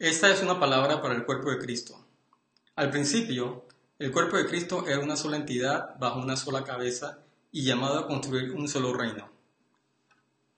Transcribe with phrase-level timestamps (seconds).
[0.00, 2.04] Esta es una palabra para el cuerpo de Cristo.
[2.74, 3.64] Al principio,
[4.00, 7.20] el cuerpo de Cristo era una sola entidad bajo una sola cabeza
[7.52, 9.30] y llamado a construir un solo reino.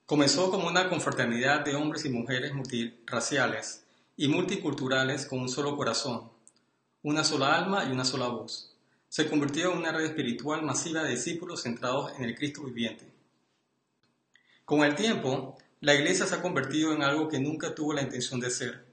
[0.07, 6.31] Comenzó como una confraternidad de hombres y mujeres multiraciales y multiculturales con un solo corazón,
[7.03, 8.75] una sola alma y una sola voz.
[9.07, 13.05] Se convirtió en una red espiritual masiva de discípulos centrados en el Cristo viviente.
[14.65, 18.39] Con el tiempo, la iglesia se ha convertido en algo que nunca tuvo la intención
[18.39, 18.86] de ser,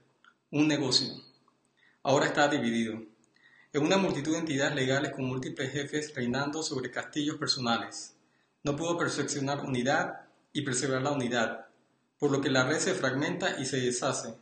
[0.55, 1.09] un negocio.
[2.01, 3.03] Ahora está dividido
[3.73, 8.15] en una multitud de entidades legales con múltiples jefes reinando sobre castillos personales.
[8.63, 10.21] No pudo perfeccionar unidad
[10.53, 11.65] y preservar la unidad,
[12.17, 14.33] por lo que la red se fragmenta y se deshace.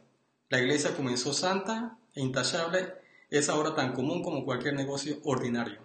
[0.49, 2.93] La iglesia comenzó santa e intachable,
[3.31, 5.79] es ahora tan común como cualquier negocio ordinario.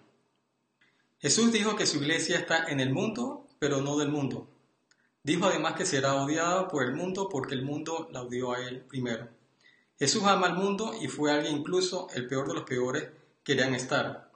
[1.20, 4.46] Jesús dijo que su iglesia está en el mundo, pero no del mundo.
[5.22, 8.82] Dijo además que será odiada por el mundo porque el mundo la odió a él
[8.82, 9.37] primero.
[9.98, 13.08] Jesús ama al mundo y fue alguien incluso el peor de los peores
[13.42, 14.30] querían estar.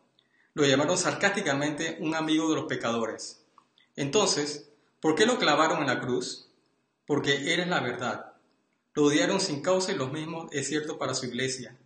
[0.54, 3.44] Lo llamaron sarcásticamente un amigo de los pecadores.
[3.94, 6.48] Entonces, ¿por qué lo clavaron en la cruz?
[7.06, 8.32] Porque eres la verdad.
[8.94, 11.76] Lo odiaron sin causa y lo mismo es cierto para su iglesia.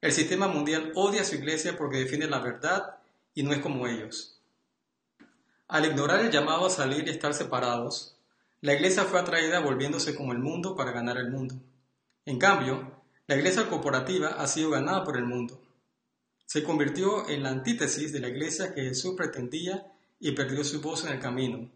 [0.00, 2.98] El sistema mundial odia a su iglesia porque defiende la verdad
[3.34, 4.38] y no es como ellos.
[5.66, 8.16] Al ignorar el llamado a salir y estar separados,
[8.60, 11.54] la iglesia fue atraída volviéndose como el mundo para ganar el mundo.
[12.26, 15.60] En cambio, la iglesia corporativa ha sido ganada por el mundo.
[16.44, 21.04] Se convirtió en la antítesis de la iglesia que Jesús pretendía y perdió su voz
[21.04, 21.70] en el camino.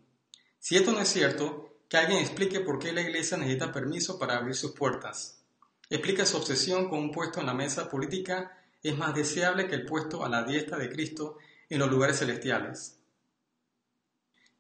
[0.59, 4.37] Si esto no es cierto, que alguien explique por qué la iglesia necesita permiso para
[4.37, 5.43] abrir sus puertas.
[5.89, 9.87] Explica su obsesión con un puesto en la mesa política es más deseable que el
[9.87, 12.99] puesto a la diestra de Cristo en los lugares celestiales.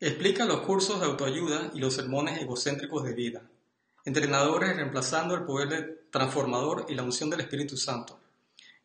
[0.00, 3.42] Explica los cursos de autoayuda y los sermones egocéntricos de vida,
[4.09, 8.19] entrenadores reemplazando el poder transformador y la unción del Espíritu Santo.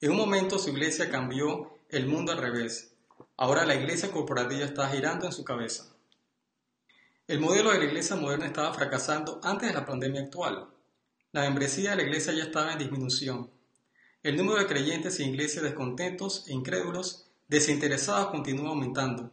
[0.01, 2.91] En un momento su iglesia cambió el mundo al revés.
[3.37, 5.85] Ahora la iglesia corporativa está girando en su cabeza.
[7.25, 10.67] El modelo de la iglesia moderna estaba fracasando antes de la pandemia actual.
[11.31, 13.49] La membresía de la iglesia ya estaba en disminución.
[14.23, 19.31] El número de creyentes en iglesias descontentos e incrédulos desinteresados continúa aumentando.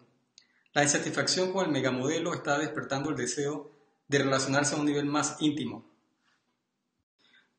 [0.72, 3.72] La insatisfacción con el megamodelo está despertando el deseo
[4.10, 5.88] de relacionarse a un nivel más íntimo.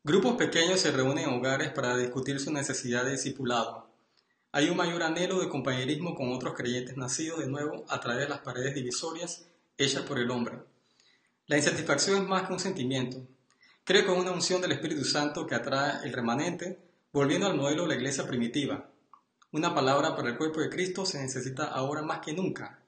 [0.03, 3.87] Grupos pequeños se reúnen en hogares para discutir su necesidad de discipulado.
[4.51, 8.29] Hay un mayor anhelo de compañerismo con otros creyentes nacidos de nuevo a través de
[8.29, 9.45] las paredes divisorias
[9.77, 10.57] hechas por el hombre.
[11.47, 13.25] La insatisfacción es más que un sentimiento.
[13.85, 16.79] Creo que es una unción del Espíritu Santo que atrae el remanente,
[17.13, 18.89] volviendo al modelo de la iglesia primitiva.
[19.53, 22.80] Una palabra para el cuerpo de Cristo se necesita ahora más que nunca.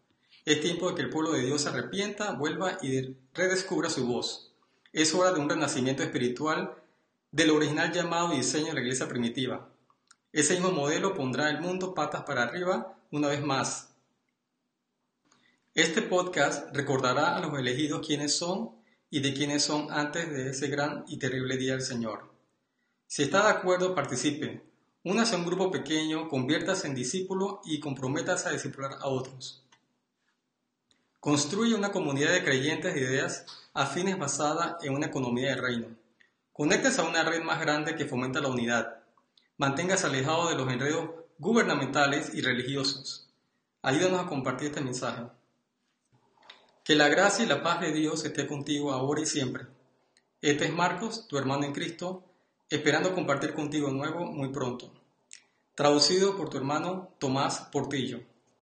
[0.46, 4.52] Es tiempo de que el pueblo de Dios se arrepienta, vuelva y redescubra su voz.
[4.92, 6.76] Es hora de un renacimiento espiritual
[7.32, 9.70] del original llamado y diseño de la iglesia primitiva.
[10.34, 13.94] Ese mismo modelo pondrá el mundo patas para arriba una vez más.
[15.74, 18.72] Este podcast recordará a los elegidos quiénes son
[19.10, 22.34] y de quiénes son antes de ese gran y terrible día del Señor.
[23.08, 24.62] Si está de acuerdo, participe.
[25.06, 29.63] Únase a un grupo pequeño, conviértase en discípulo y comprométase a discipular a otros.
[31.24, 35.88] Construye una comunidad de creyentes de ideas afines basada en una economía de reino.
[36.52, 38.98] Conéctese a una red más grande que fomenta la unidad.
[39.56, 43.30] Manténgase alejado de los enredos gubernamentales y religiosos.
[43.82, 45.24] Ayúdanos a compartir este mensaje.
[46.84, 49.68] Que la gracia y la paz de Dios esté contigo ahora y siempre.
[50.42, 52.26] Este es Marcos, tu hermano en Cristo,
[52.70, 54.92] esperando compartir contigo de nuevo muy pronto.
[55.74, 58.20] Traducido por tu hermano Tomás Portillo.